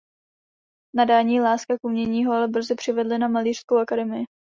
Nadání 0.95 1.35
i 1.35 1.41
láska 1.41 1.77
k 1.77 1.83
umění 1.85 2.25
ho 2.25 2.33
ale 2.33 2.47
brzy 2.47 2.75
přivedly 2.75 3.17
na 3.17 3.27
malířskou 3.27 3.77
akademii. 3.77 4.25